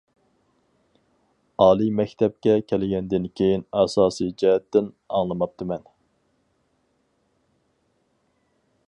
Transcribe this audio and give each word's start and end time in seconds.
ئالىي 1.65 1.91
مەكتەپكە 1.99 2.55
كەلگەندىن 2.73 3.29
كېيىن 3.41 3.65
ئاساسىي 3.81 4.33
جەھەتتىن 4.43 4.89
ئاڭلىماپتىمەن. 5.13 5.87